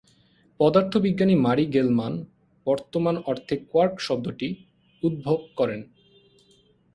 [0.59, 2.13] পদার্থবিজ্ঞানী Murray Gell-Mann,
[2.67, 4.47] বর্তমান অর্থে "quark" শব্দটি
[5.03, 5.81] উদ্ভব করেন।